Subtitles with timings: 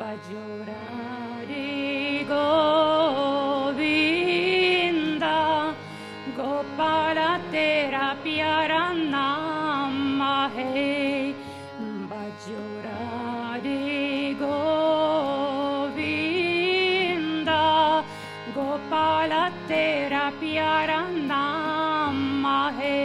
[0.00, 1.70] बजूरारी
[2.30, 5.24] गोिन्द
[6.38, 7.68] गोपाला ते
[8.22, 10.22] प्यम्
[10.56, 10.86] है
[12.10, 13.95] बजूरारी
[19.28, 22.96] la terapia randamahe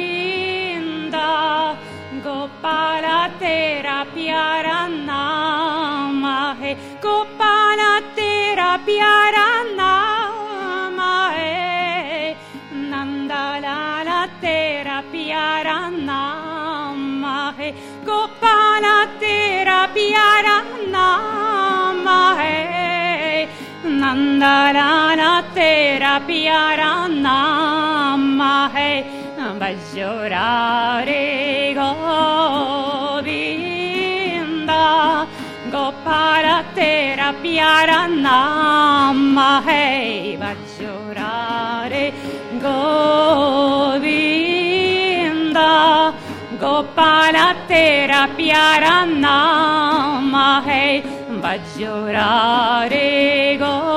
[0.00, 1.76] Govinda
[2.24, 11.56] Gopala terapia randamahe Gopala terapia randamahe
[12.90, 17.68] Nandala la terapia randamahe
[18.04, 20.49] Gopala terapia randamahe
[24.10, 26.94] Nandalala tera pyara
[27.24, 28.40] naam
[28.74, 28.96] hai
[29.60, 31.26] Bajorare
[31.78, 33.26] Govinda
[35.74, 40.08] Gopala tera pyara naam hai
[40.42, 42.04] Bajorare
[42.64, 44.10] Govinda
[46.64, 50.34] Gopala tera pyara naam
[50.66, 50.90] hai
[51.44, 53.08] Bajorare
[53.62, 53.89] Govinda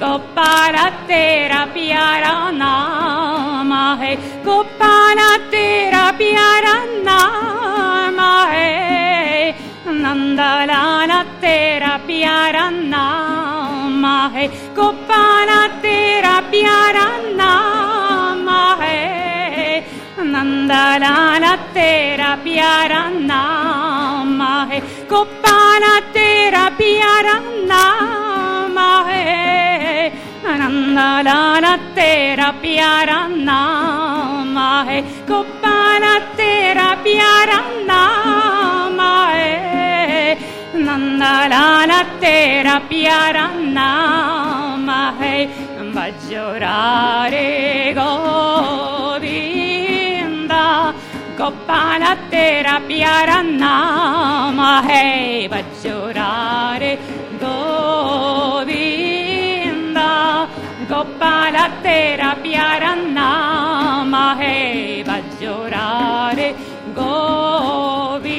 [0.00, 2.06] Gopala tera terapia
[2.62, 4.14] nama hai.
[4.46, 6.48] Go para terapia
[7.08, 9.54] nama hai.
[10.02, 12.38] Nandalana terapia
[12.94, 14.46] nama hai.
[14.74, 16.78] Tera para terapia
[20.44, 24.80] Nandalala tera pyara naam hai
[25.12, 27.36] Gopala tera pyara
[27.70, 30.12] naam hai
[30.60, 35.00] Nandalala tera pyara naam hai
[35.30, 37.60] Gopala tera pyara
[37.90, 40.36] naam hai
[40.86, 43.46] Nandalala tera pyara
[43.78, 44.88] naam
[45.20, 45.38] hai
[45.96, 47.53] Bajorare
[51.44, 56.92] Gopala tera pyara naam hai Bajorare
[57.42, 58.88] Govinda
[60.92, 66.48] Gopala tera pyara naam hai Bajorare
[67.00, 68.32] Govinda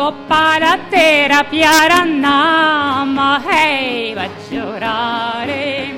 [0.00, 5.95] Gopala tera pyara naam hai Bajorare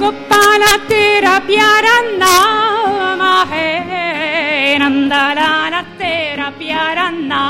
[0.00, 2.34] copa la terapia randa
[3.20, 3.68] maje
[4.80, 7.42] la terapia randa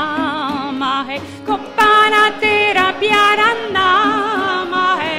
[0.81, 1.17] maje
[1.49, 3.87] copa la terapia randa
[4.73, 5.17] maje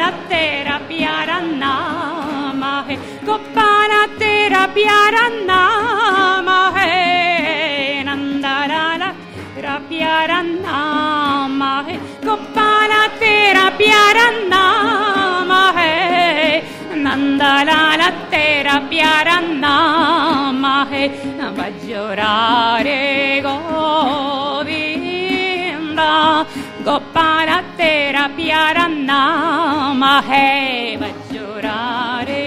[0.00, 1.74] la terapia randa
[2.62, 2.96] maje
[3.28, 5.60] copa la terapia randa
[26.84, 32.46] Gopala tera pyara naam hai Bajorare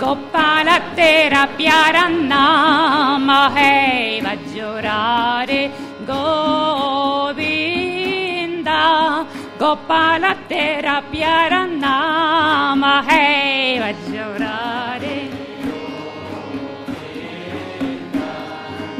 [0.00, 5.62] Gopala tera pyara naam hai Bajorare
[6.10, 7.46] Govinda
[9.60, 14.97] Gopala tera pyara naam hai Bajorare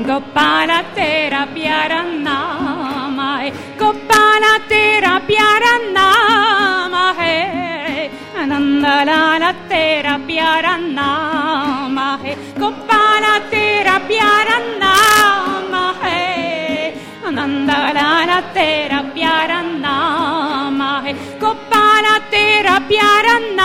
[0.08, 3.48] Gopala tera pyara naam hai
[3.80, 8.08] Gopala tera pyara naam hai
[8.52, 16.94] Nandalala tera pyara naam hai Gopala tera pyara naam hai
[17.38, 21.14] Nandalala tera pyara naam hai
[21.44, 23.57] Gopala tera pyara naam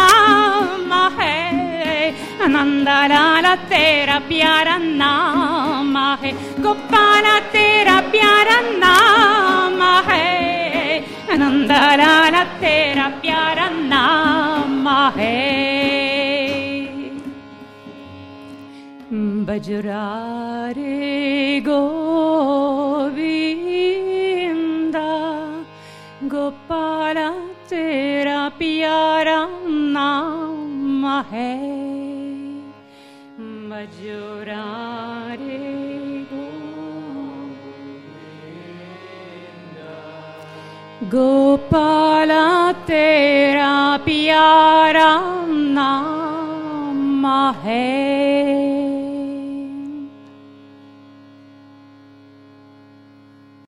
[3.56, 11.00] तेरा प्यारा नाम है। गोपाला, तेरा प्यारा नाम है।
[11.38, 14.90] नंदलाला, तेरा प्यारा नाम
[15.20, 15.74] है।
[19.46, 20.94] बजरारे,
[21.60, 22.18] गोविंदा,
[26.24, 27.30] गोपाला,
[27.70, 32.03] तेरा प्यारा नाम है।
[33.74, 35.58] Majorare
[41.10, 45.12] Gopala Tera Pyara
[45.76, 47.64] Namahe